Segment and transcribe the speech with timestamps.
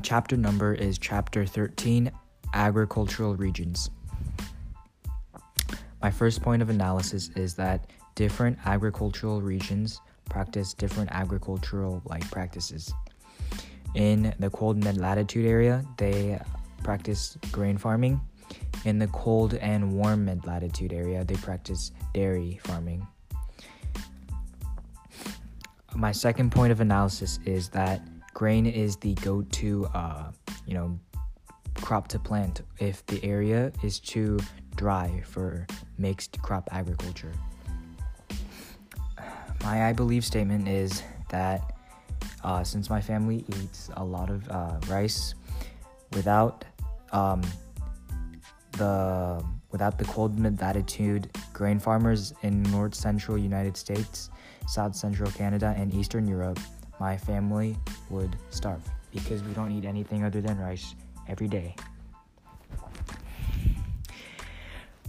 [0.00, 2.10] chapter number is chapter 13
[2.54, 3.90] Agricultural Regions.
[6.02, 12.92] My first point of analysis is that different agricultural regions practice different agricultural like practices.
[13.94, 16.40] In the cold mid latitude area, they
[16.82, 18.20] practice grain farming.
[18.84, 23.06] In the cold and warm mid latitude area, they practice dairy farming.
[25.94, 28.00] My second point of analysis is that
[28.34, 30.30] grain is the go-to, uh,
[30.66, 30.98] you know,
[31.80, 34.38] crop to plant if the area is too
[34.76, 35.66] dry for
[35.98, 37.32] mixed crop agriculture.
[39.62, 41.76] My I believe statement is that
[42.42, 45.34] uh, since my family eats a lot of uh, rice
[46.12, 46.64] without
[47.12, 47.42] um,
[48.72, 54.30] the without the cold mid latitude grain farmers in north central United States,
[54.66, 56.58] south central Canada, and eastern Europe,
[57.02, 57.76] my family
[58.10, 60.94] would starve because we don't eat anything other than rice
[61.26, 61.74] every day.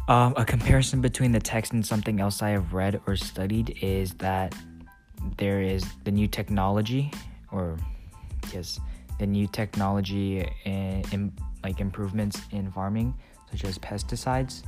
[0.08, 4.08] Um, a comparison between the text and something else I have read or studied is
[4.16, 4.56] that
[5.38, 7.12] there is the new technology,
[7.52, 7.78] or
[8.52, 8.80] yes,
[9.20, 11.32] the new technology in, in
[11.64, 13.14] like improvements in farming,
[13.52, 14.64] such as pesticides,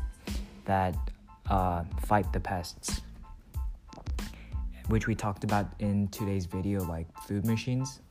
[0.66, 0.96] that
[1.50, 3.02] uh, fight the pests,
[4.88, 8.02] which we talked about in today's video, like food machines.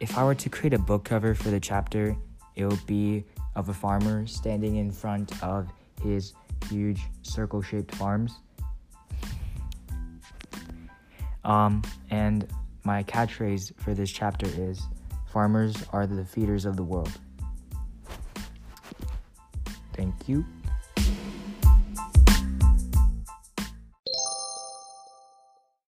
[0.00, 2.16] If I were to create a book cover for the chapter,
[2.56, 3.24] it would be
[3.56, 5.68] of a farmer standing in front of
[6.02, 6.34] his
[6.68, 8.40] huge circle shaped farms.
[11.44, 12.48] Um, and
[12.84, 14.82] my catchphrase for this chapter is
[15.34, 17.10] Farmers are the feeders of the world.
[19.94, 20.46] Thank you.